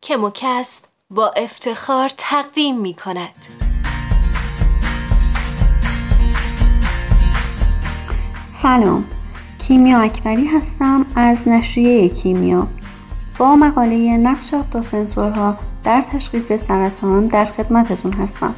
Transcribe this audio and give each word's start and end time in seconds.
که 0.00 0.16
مکست 0.16 0.88
با 1.10 1.28
افتخار 1.36 2.10
تقدیم 2.16 2.80
می 2.80 2.94
کند. 2.94 3.46
سلام. 8.48 9.04
کیمیا 9.58 10.00
اکبری 10.00 10.46
هستم 10.46 11.06
از 11.14 11.48
نشریه 11.48 12.08
کیمیا. 12.08 12.68
با 13.38 13.56
مقاله 13.56 14.16
نقش 14.16 14.54
سنسورها 14.80 15.56
در 15.84 16.02
تشخیص 16.02 16.52
سرطان 16.52 17.26
در 17.26 17.44
خدمتتون 17.44 18.12
هستم. 18.12 18.54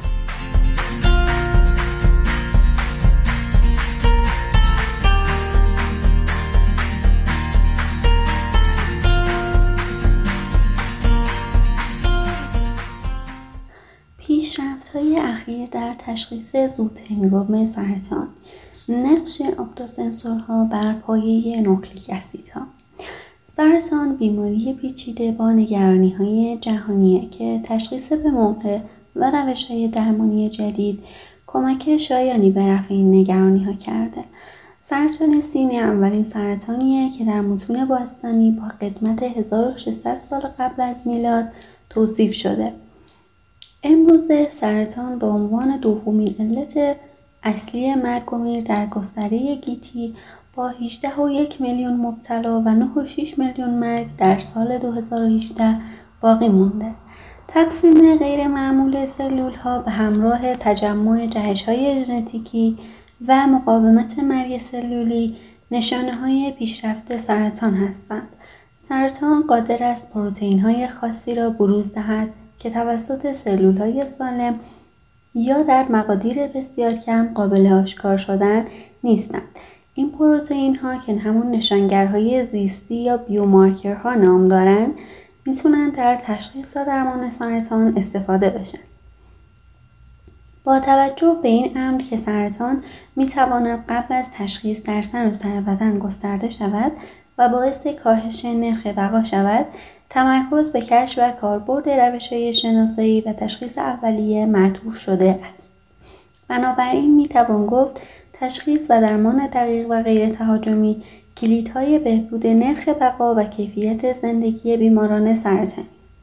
پیشرفت 14.99 15.15
های 15.15 15.17
اخیر 15.17 15.69
در 15.69 15.95
تشخیص 15.97 16.55
زود 16.55 16.99
هنگام 17.09 17.65
سرطان 17.65 18.27
نقش 18.89 19.41
اپتوسنسورها 19.59 20.63
بر 20.63 20.93
پایه 20.93 21.61
نوکلیک 21.61 22.09
اسیدها 22.09 22.61
سرطان 23.45 24.15
بیماری 24.15 24.73
پیچیده 24.73 25.31
با 25.31 25.51
نگرانی 25.51 26.09
های 26.09 26.57
جهانیه 26.61 27.29
که 27.29 27.59
تشخیص 27.63 28.13
به 28.13 28.29
موقع 28.29 28.79
و 29.15 29.31
روش 29.31 29.63
های 29.63 29.87
درمانی 29.87 30.49
جدید 30.49 31.03
کمک 31.47 31.97
شایانی 31.97 32.51
به 32.51 32.67
رفع 32.67 32.93
این 32.93 33.15
نگرانی 33.15 33.63
ها 33.63 33.73
کرده. 33.73 34.21
سرطان 34.81 35.41
سینه 35.41 35.73
اولین 35.73 36.23
سرطانیه 36.23 37.09
که 37.17 37.25
در 37.25 37.41
متون 37.41 37.85
باستانی 37.85 38.51
با 38.51 38.67
قدمت 38.81 39.23
1600 39.23 40.21
سال 40.29 40.41
قبل 40.41 40.81
از 40.81 41.07
میلاد 41.07 41.45
توصیف 41.89 42.33
شده. 42.33 42.73
امروزه 43.83 44.49
سرطان 44.49 45.19
به 45.19 45.27
عنوان 45.27 45.77
دومین 45.77 46.35
علت 46.39 46.97
اصلی 47.43 47.95
مرگ 47.95 48.33
و 48.33 48.37
میر 48.37 48.63
در 48.63 48.85
گستره 48.85 49.55
گیتی 49.55 50.15
با 50.55 50.69
18 50.69 51.15
و 51.15 51.29
یک 51.29 51.61
میلیون 51.61 51.93
مبتلا 51.93 52.61
و 52.61 52.69
9 52.69 52.85
و 52.85 53.05
6 53.05 53.39
میلیون 53.39 53.69
مرگ 53.69 54.07
در 54.17 54.39
سال 54.39 54.77
2018 54.77 55.75
باقی 56.21 56.47
مونده. 56.49 56.95
تقسیم 57.47 58.17
غیر 58.17 58.47
معمول 58.47 59.05
سلول 59.05 59.53
ها 59.53 59.79
به 59.79 59.91
همراه 59.91 60.55
تجمع 60.55 61.25
جهش 61.25 61.63
های 61.63 62.05
ژنتیکی 62.05 62.77
و 63.27 63.47
مقاومت 63.47 64.19
مرگ 64.19 64.57
سلولی 64.57 65.35
نشانه 65.71 66.15
های 66.15 66.51
پیشرفت 66.51 67.17
سرطان 67.17 67.73
هستند. 67.73 68.27
سرطان 68.89 69.41
قادر 69.41 69.83
است 69.83 70.09
پروتئین 70.09 70.59
های 70.59 70.87
خاصی 70.87 71.35
را 71.35 71.49
بروز 71.49 71.93
دهد 71.93 72.29
که 72.59 72.69
توسط 72.69 73.33
سلول 73.33 73.77
های 73.77 74.05
سالم 74.05 74.59
یا 75.33 75.61
در 75.61 75.85
مقادیر 75.89 76.47
بسیار 76.47 76.91
کم 76.91 77.33
قابل 77.33 77.67
آشکار 77.67 78.17
شدن 78.17 78.65
نیستند. 79.03 79.59
این 79.93 80.11
پروتئین 80.11 80.75
ها 80.75 80.97
که 80.97 81.15
همون 81.15 81.51
نشانگرهای 81.51 82.45
زیستی 82.45 82.95
یا 82.95 83.17
بیومارکرها 83.17 84.13
نام 84.13 84.47
دارند 84.47 84.91
می‌تونن 85.45 85.89
در 85.89 86.15
تشخیص 86.15 86.77
و 86.77 86.85
درمان 86.85 87.29
سرطان 87.29 87.93
استفاده 87.97 88.49
بشن. 88.49 88.79
با 90.63 90.79
توجه 90.79 91.35
به 91.41 91.47
این 91.47 91.77
امر 91.77 92.01
که 92.01 92.17
سرطان 92.17 92.83
می‌تواند 93.15 93.85
قبل 93.89 94.15
از 94.15 94.29
تشخیص 94.37 94.83
در 94.83 95.01
سر 95.01 95.27
و 95.27 95.33
سر 95.33 95.61
بدن 95.61 95.99
گسترده 95.99 96.49
شود 96.49 96.91
و 97.37 97.49
باعث 97.49 97.87
کاهش 97.87 98.45
نرخ 98.45 98.87
بقا 98.87 99.23
شود 99.23 99.65
تمرکز 100.09 100.71
به 100.71 100.81
کشف 100.81 101.19
و 101.21 101.31
کاربرد 101.31 101.89
روشهای 101.89 102.53
شناسایی 102.53 103.21
و 103.21 103.33
تشخیص 103.33 103.77
اولیه 103.77 104.45
معطوف 104.45 104.97
شده 104.97 105.39
است. 105.53 105.71
بنابراین 106.47 107.15
می‌توان 107.15 107.65
گفت 107.65 108.01
تشخیص 108.33 108.87
و 108.89 109.01
درمان 109.01 109.47
دقیق 109.47 109.87
و 109.89 110.03
غیر 110.03 110.29
تهاجمی 110.29 111.03
کلیدهای 111.37 111.99
بهبود 111.99 112.47
نرخ 112.47 112.87
بقا 112.87 113.35
و 113.35 113.43
کیفیت 113.43 114.13
زندگی 114.13 114.77
بیماران 114.77 115.35
سرطانی 115.35 115.87
است. 115.97 116.13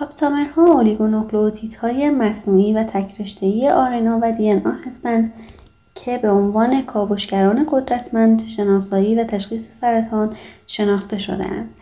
آپتامرها 0.00 0.64
اولیگونوکلئوتیدهای 0.64 2.10
مصنوعی 2.10 2.72
و 2.72 2.84
تکرشتهای 2.84 3.70
آرنا 3.70 4.18
و 4.22 4.32
دی 4.32 4.52
آ 4.52 4.70
هستند 4.86 5.32
که 5.94 6.18
به 6.18 6.30
عنوان 6.30 6.82
کاوشگران 6.82 7.66
قدرتمند 7.70 8.46
شناسایی 8.46 9.14
و 9.14 9.24
تشخیص 9.24 9.70
سرطان 9.70 10.36
شناخته 10.66 11.18
شدهاند. 11.18 11.74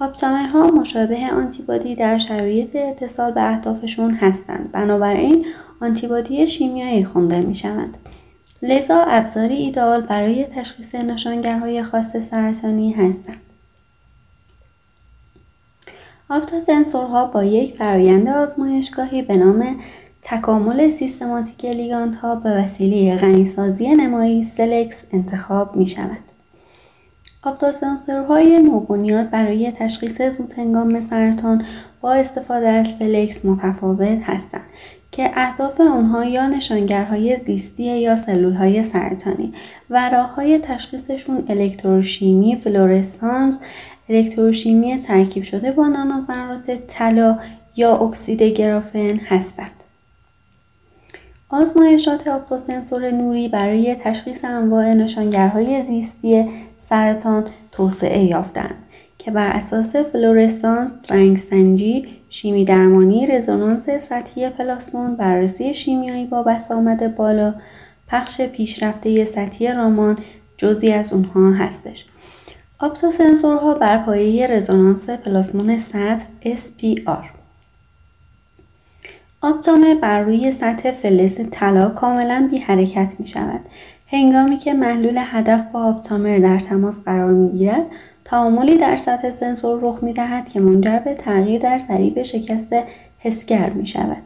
آپتامرها 0.00 0.62
مشابه 0.62 1.30
آنتیبادی 1.32 1.94
در 1.94 2.18
شرایط 2.18 2.76
اتصال 2.76 3.32
به 3.32 3.42
اهدافشون 3.42 4.14
هستند 4.14 4.72
بنابراین 4.72 5.46
آنتیبادی 5.80 6.46
شیمیایی 6.46 7.04
خونده 7.04 7.40
می 7.40 7.54
شوند. 7.54 7.98
لذا 8.62 9.04
ابزاری 9.08 9.54
ایدئال 9.54 10.00
برای 10.00 10.44
تشخیص 10.44 10.94
نشانگرهای 10.94 11.82
خاص 11.82 12.16
سرطانی 12.16 12.92
هستند. 12.92 13.40
آپتاسنسورها 16.28 17.24
با 17.24 17.44
یک 17.44 17.76
فرایند 17.76 18.28
آزمایشگاهی 18.28 19.22
به 19.22 19.36
نام 19.36 19.80
تکامل 20.22 20.90
سیستماتیک 20.90 21.64
لیگاند 21.64 22.14
ها 22.14 22.34
به 22.34 22.50
وسیله 22.50 23.16
غنیسازی 23.16 23.88
نمایی 23.88 24.44
SELEX 24.44 25.04
انتخاب 25.12 25.76
می 25.76 25.86
شود. 25.86 26.29
آپتاسنسورهای 27.42 28.60
نانوبنیاد 28.60 29.30
برای 29.30 29.72
تشخیص 29.72 30.22
زود 30.22 30.52
هنگام 30.52 31.00
سرطان 31.00 31.64
با 32.00 32.12
استفاده 32.12 32.68
از 32.68 32.88
SELEX 32.98 33.44
متفاوت 33.44 34.18
هستند 34.22 34.64
که 35.12 35.30
اهداف 35.34 35.80
آنها 35.80 36.24
یا 36.24 36.46
نشانگرهای 36.46 37.36
زیستی 37.36 38.00
یا 38.00 38.16
سلولهای 38.16 38.82
سرطانی 38.82 39.52
و 39.90 40.10
راه 40.10 40.34
های 40.34 40.58
تشخیصشون 40.58 41.44
الکتروشیمی 41.48 42.56
فلورسانس 42.56 43.58
الکتروشیمی 44.08 44.98
ترکیب 44.98 45.42
شده 45.42 45.72
با 45.72 45.88
نانوذرات 45.88 46.70
طلا 46.86 47.38
یا 47.76 47.96
اکسید 47.96 48.42
گرافن 48.42 49.16
هستند. 49.16 49.70
آزمایشات 51.48 52.28
آپتوسنسور 52.28 53.10
نوری 53.10 53.48
برای 53.48 53.94
تشخیص 53.94 54.44
انواع 54.44 54.92
نشانگرهای 54.92 55.82
زیستی 55.82 56.46
سرطان 56.90 57.44
توسعه 57.72 58.24
یافتند 58.24 58.74
که 59.18 59.30
بر 59.30 59.48
اساس 59.50 59.96
فلورسانس، 59.96 60.90
رنگسنجی، 61.10 62.08
شیمی 62.28 62.64
درمانی، 62.64 63.26
رزونانس 63.26 63.90
سطحی 63.90 64.48
پلاسمون، 64.48 65.16
بررسی 65.16 65.74
شیمیایی 65.74 66.26
با 66.26 66.42
بسامد 66.42 67.16
بالا، 67.16 67.54
پخش 68.08 68.40
پیشرفته 68.40 69.24
سطحی 69.24 69.72
رامان 69.72 70.18
جزی 70.56 70.92
از 70.92 71.12
اونها 71.12 71.52
هستش. 71.52 72.04
آپتوسنسورها 72.78 73.74
بر 73.74 73.98
پایه 73.98 74.46
رزونانس 74.46 75.10
پلاسمون 75.10 75.78
سطح 75.78 76.24
SPR 76.44 77.24
آپتامر 79.40 79.94
بر 79.94 80.20
روی 80.22 80.52
سطح 80.52 80.90
فلز 80.90 81.40
طلا 81.50 81.88
کاملا 81.88 82.48
بی 82.50 82.58
حرکت 82.58 83.14
می 83.18 83.26
شود. 83.26 83.60
هنگامی 84.12 84.56
که 84.56 84.74
محلول 84.74 85.14
هدف 85.18 85.64
با 85.72 85.84
آپتامر 85.84 86.38
در 86.38 86.58
تماس 86.58 87.00
قرار 87.00 87.30
می 87.30 87.52
گیرد 87.52 87.86
تعاملی 88.24 88.78
در 88.78 88.96
سطح 88.96 89.30
سنسور 89.30 89.78
رخ 89.82 90.02
می 90.02 90.12
دهد 90.12 90.48
که 90.48 90.60
منجر 90.60 90.98
به 90.98 91.14
تغییر 91.14 91.60
در 91.60 91.78
ضریب 91.78 92.22
شکست 92.22 92.74
حسگر 93.18 93.70
می 93.70 93.86
شود. 93.86 94.22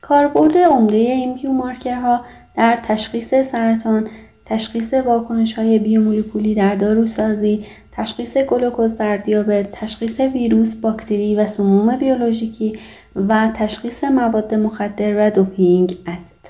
کاربرد 0.00 0.56
عمده 0.56 0.96
این 0.96 1.34
بیومارکرها 1.34 2.20
در 2.56 2.78
تشخیص 2.82 3.34
سرطان، 3.34 4.08
تشخیص 4.44 4.94
واکنش 4.94 5.52
های 5.52 5.78
بیومولکولی 5.78 6.54
در 6.54 6.74
داروسازی، 6.74 7.64
تشخیص 7.92 8.36
گلوکوز 8.36 8.96
در 8.96 9.16
دیابت، 9.16 9.72
تشخیص 9.72 10.20
ویروس، 10.20 10.74
باکتری 10.74 11.36
و 11.36 11.46
سموم 11.46 11.96
بیولوژیکی 11.96 12.78
و 13.28 13.50
تشخیص 13.54 14.04
مواد 14.04 14.54
مخدر 14.54 15.26
و 15.26 15.30
دوپینگ 15.30 15.96
است. 16.06 16.43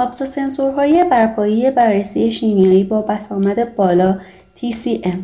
آپتوسنسورهای 0.00 1.04
برپایی 1.04 1.70
بررسی 1.70 2.30
شیمیایی 2.30 2.84
با 2.84 3.02
بسامد 3.02 3.74
بالا 3.74 4.18
TCM 4.56 5.16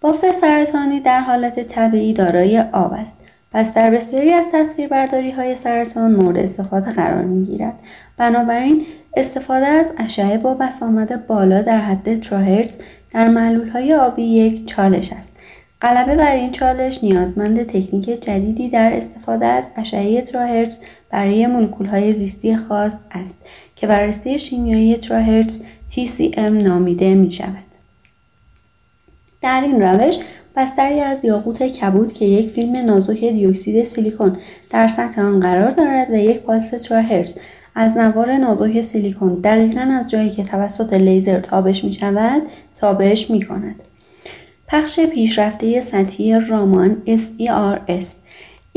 بافت 0.00 0.32
سرطانی 0.32 1.00
در 1.00 1.20
حالت 1.20 1.60
طبیعی 1.60 2.12
دارای 2.12 2.64
آب 2.72 2.92
است 2.92 3.14
پس 3.52 3.72
در 3.72 3.90
بسیاری 3.90 4.32
از 4.32 4.48
تصویربرداری 4.52 5.30
های 5.30 5.56
سرطان 5.56 6.12
مورد 6.12 6.38
استفاده 6.38 6.92
قرار 6.92 7.24
می 7.24 7.44
گیرد. 7.46 7.74
بنابراین 8.16 8.86
استفاده 9.16 9.66
از 9.66 9.92
اشعه 9.98 10.38
با 10.38 10.54
بسامد 10.54 11.26
بالا 11.26 11.62
در 11.62 11.80
حد 11.80 12.20
تراهرتز 12.20 12.78
در 13.12 13.28
معلول 13.28 13.68
های 13.68 13.94
آبی 13.94 14.22
یک 14.22 14.66
چالش 14.66 15.12
است. 15.12 15.32
غلبه 15.82 16.16
بر 16.16 16.34
این 16.34 16.50
چالش 16.50 17.04
نیازمند 17.04 17.62
تکنیک 17.62 18.04
جدیدی 18.04 18.68
در 18.68 18.92
استفاده 18.96 19.46
از 19.46 19.64
اشعه 19.76 20.20
تراهرتز 20.22 20.78
برای 21.10 21.44
های 21.90 22.12
زیستی 22.12 22.56
خاص 22.56 22.94
است 23.10 23.34
که 23.80 23.86
بررسی 23.86 24.38
شیمیایی 24.38 24.96
تراهرتز 24.96 25.60
TCM 25.90 26.38
نامیده 26.38 27.14
می 27.14 27.30
شود. 27.30 27.68
در 29.42 29.60
این 29.60 29.82
روش 29.82 30.18
بستری 30.56 31.00
از 31.00 31.24
یاقوت 31.24 31.62
کبود 31.62 32.12
که 32.12 32.24
یک 32.24 32.50
فیلم 32.50 32.76
نازک 32.76 33.24
دیوکسید 33.24 33.84
سیلیکون 33.84 34.36
در 34.70 34.88
سطح 34.88 35.22
آن 35.22 35.40
قرار 35.40 35.70
دارد 35.70 36.10
و 36.10 36.14
یک 36.14 36.38
پالس 36.38 36.70
تراهرز 36.70 37.38
از 37.74 37.96
نوار 37.96 38.36
نازک 38.36 38.80
سیلیکون 38.80 39.34
دقیقا 39.34 39.80
از 39.80 40.10
جایی 40.10 40.30
که 40.30 40.44
توسط 40.44 40.92
لیزر 40.92 41.40
تابش 41.40 41.84
می 41.84 41.92
شود 41.92 42.42
تابش 42.76 43.30
می 43.30 43.42
کند. 43.42 43.82
پخش 44.68 45.00
پیشرفته 45.00 45.80
سطحی 45.80 46.40
رامان 46.40 47.02
SERS 47.06 48.06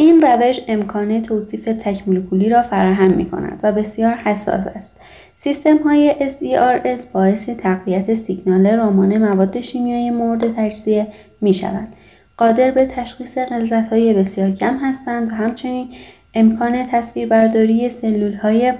این 0.01 0.21
روش 0.21 0.59
امکان 0.67 1.21
توصیف 1.21 1.65
تکمولکولی 1.65 2.49
را 2.49 2.61
فراهم 2.61 3.13
می 3.13 3.25
کند 3.25 3.59
و 3.63 3.71
بسیار 3.71 4.13
حساس 4.13 4.67
است. 4.67 4.91
سیستم 5.35 5.77
های 5.77 6.15
SERS 6.19 7.05
باعث 7.13 7.49
تقویت 7.49 8.13
سیگنال 8.13 8.67
رامان 8.67 9.17
مواد 9.17 9.61
شیمیایی 9.61 10.09
مورد 10.09 10.55
تجزیه 10.55 11.07
می 11.41 11.53
شوند. 11.53 11.95
قادر 12.37 12.71
به 12.71 12.85
تشخیص 12.85 13.37
غلظت 13.37 13.89
های 13.89 14.13
بسیار 14.13 14.51
کم 14.51 14.77
هستند 14.77 15.31
و 15.31 15.35
همچنین 15.35 15.89
امکان 16.33 16.85
تصویربرداری 16.85 17.89
سلول 17.89 18.33
های 18.33 18.73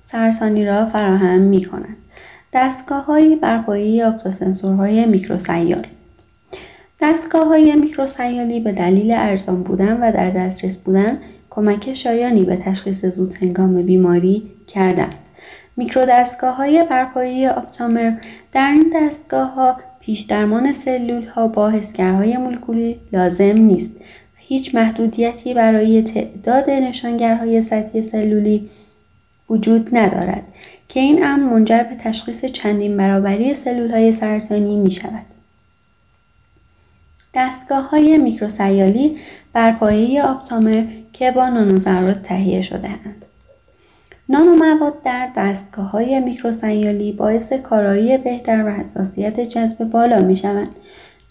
سرطانی 0.00 0.64
را 0.64 0.86
فراهم 0.86 1.40
می 1.40 1.64
کنند. 1.64 1.96
دستگاه 2.52 3.04
های 3.04 3.36
بر 3.36 3.58
پایه 3.58 4.06
آپتوسنسورهای 4.06 5.06
میکروسیال 5.06 5.86
دستگاه 7.00 7.46
های 7.46 7.76
میکروسیالی 7.76 8.60
به 8.60 8.72
دلیل 8.72 9.10
ارزان 9.10 9.62
بودن 9.62 10.00
و 10.00 10.12
در 10.12 10.30
دسترس 10.30 10.78
بودن 10.78 11.18
کمک 11.50 11.92
شایانی 11.92 12.42
به 12.42 12.56
تشخیص 12.56 13.04
زود 13.04 13.34
هنگام 13.34 13.82
بیماری 13.82 14.42
کردند. 14.66 15.14
میکرو 15.76 16.04
دستگاه 16.08 16.56
های 16.56 16.84
برپایی 16.90 17.46
آپتامر 17.46 18.12
در 18.52 18.70
این 18.72 18.92
دستگاه 18.94 19.54
ها 19.54 19.76
پیش 20.00 20.20
درمان 20.20 20.72
سلول 20.72 21.24
ها 21.24 21.48
با 21.48 21.70
حسگرهای 21.70 22.36
مولکولی 22.36 23.00
لازم 23.12 23.44
نیست 23.44 23.90
و 23.96 24.36
هیچ 24.36 24.74
محدودیتی 24.74 25.54
برای 25.54 26.02
تعداد 26.02 26.70
نشانگرهای 26.70 27.60
سطحی 27.60 28.02
سلولی 28.02 28.68
وجود 29.50 29.88
ندارد 29.92 30.44
که 30.88 31.00
این 31.00 31.24
امر 31.24 31.52
منجر 31.52 31.82
به 31.82 31.94
تشخیص 31.94 32.44
چندین 32.44 32.96
برابری 32.96 33.54
سلول 33.54 33.90
های 33.90 34.12
سرطانی 34.12 34.76
می 34.76 34.90
شود. 34.90 35.37
دستگاه 37.34 37.90
های 37.90 38.18
میکروسیالی 38.18 39.16
بر 39.52 39.72
پایه 39.72 40.22
آپتامر 40.22 40.84
که 41.12 41.30
با 41.30 41.48
نانوذرات 41.48 42.22
تهیه 42.22 42.62
شده 42.62 42.88
اند. 42.88 43.24
نانومواد 44.28 45.02
در 45.02 45.28
دستگاه 45.36 45.90
های 45.90 46.20
میکروسیالی 46.20 47.12
باعث 47.12 47.52
کارایی 47.52 48.18
بهتر 48.18 48.66
و 48.66 48.70
حساسیت 48.70 49.40
جذب 49.40 49.84
بالا 49.84 50.20
می 50.20 50.36
شوند. 50.36 50.68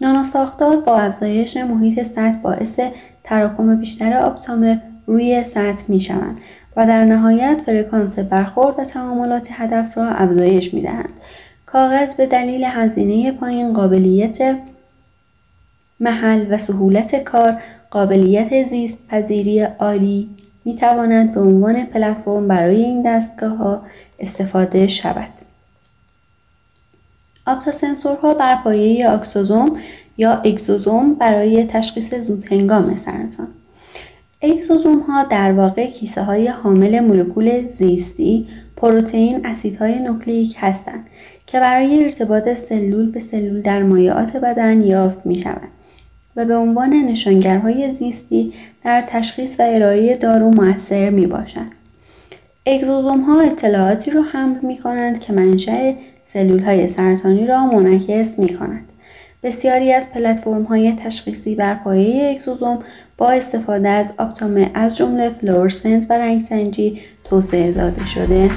نانوساختار 0.01 0.77
با 0.77 0.97
افزایش 0.97 1.57
محیط 1.57 2.03
سطح 2.03 2.39
باعث 2.41 2.79
تراکم 3.23 3.75
بیشتر 3.75 4.17
آپتامر 4.17 4.77
روی 5.05 5.43
سطح 5.43 5.83
می 5.87 5.99
شوند 5.99 6.37
و 6.77 6.87
در 6.87 7.05
نهایت 7.05 7.61
فرکانس 7.65 8.19
برخورد 8.19 8.79
و 8.79 8.83
تعاملات 8.83 9.47
هدف 9.51 9.97
را 9.97 10.07
افزایش 10.07 10.73
می 10.73 10.81
دهند. 10.81 11.13
کاغذ 11.65 12.15
به 12.15 12.25
دلیل 12.25 12.63
هزینه 12.63 13.31
پایین 13.31 13.73
قابلیت 13.73 14.57
محل 15.99 16.45
و 16.49 16.57
سهولت 16.57 17.23
کار 17.23 17.61
قابلیت 17.91 18.63
زیست 18.63 18.97
پذیری 19.09 19.61
عالی 19.61 20.29
می 20.65 20.75
تواند 20.75 21.33
به 21.33 21.41
عنوان 21.41 21.85
پلتفرم 21.85 22.47
برای 22.47 22.75
این 22.75 23.01
دستگاه 23.01 23.57
ها 23.57 23.81
استفاده 24.19 24.87
شود. 24.87 25.29
آپتاسنسورها 27.45 28.33
بر 28.33 28.55
پایه 28.63 29.11
اکسوزوم 29.11 29.79
یا 30.17 30.33
اکزوزوم 30.33 31.13
برای 31.13 31.65
تشخیص 31.65 32.13
زودهنگام 32.13 32.95
سرطان 32.95 33.47
اکزوزوم 34.41 34.99
ها 34.99 35.23
در 35.23 35.51
واقع 35.51 35.87
کیسه 35.87 36.23
های 36.23 36.47
حامل 36.47 36.99
مولکول 36.99 37.67
زیستی 37.67 38.47
پروتئین 38.75 39.45
اسیدهای 39.45 39.99
نوکلیک 39.99 40.55
هستند 40.59 41.07
که 41.45 41.59
برای 41.59 42.03
ارتباط 42.03 42.49
سلول 42.53 43.11
به 43.11 43.19
سلول 43.19 43.61
در 43.61 43.83
مایعات 43.83 44.37
بدن 44.37 44.81
یافت 44.81 45.25
می 45.25 45.35
شوند. 45.35 45.76
و 46.37 46.45
به 46.45 46.55
عنوان 46.55 46.89
نشانگرهای 46.89 47.91
زیستی 47.91 48.53
در 48.83 49.01
تشخیص 49.01 49.59
و 49.59 49.63
ارائه 49.67 50.15
دارو 50.15 50.49
موثر 50.49 51.09
می 51.09 51.27
باشند. 51.27 51.71
اگزوزوم 52.65 53.21
ها 53.21 53.41
اطلاعاتی 53.41 54.11
را 54.11 54.21
حمل 54.21 54.57
می 54.61 54.77
کنند 54.77 55.19
که 55.19 55.33
منشأ 55.33 55.93
سلول 56.23 56.59
های 56.59 56.87
سرطانی 56.87 57.45
را 57.45 57.65
منعکس 57.65 58.39
می 58.39 58.49
کنند. 58.49 58.91
بسیاری 59.43 59.93
از 59.93 60.11
پلتفرم 60.11 60.63
های 60.63 60.93
تشخیصی 60.93 61.55
بر 61.55 61.75
پایه 61.75 62.31
اگزوزوم 62.31 62.79
با 63.17 63.31
استفاده 63.31 63.89
از 63.89 64.13
آپتامه 64.17 64.71
از 64.73 64.97
جمله 64.97 65.29
فلورسنت 65.29 66.05
و 66.09 66.13
رنگسنجی 66.13 67.01
توسعه 67.23 67.71
داده 67.71 68.05
شده 68.05 68.49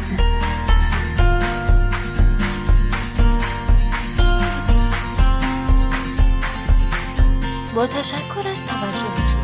تشکر 7.86 8.48
از 8.48 8.66
توجهتون. 8.66 9.40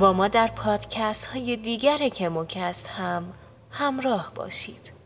با 0.00 0.12
ما 0.12 0.28
در 0.28 0.46
پادکست 0.46 1.24
های 1.24 1.56
دیگر 1.56 2.08
کموکست 2.08 2.86
هم 2.86 3.24
همراه 3.70 4.32
باشید. 4.34 5.03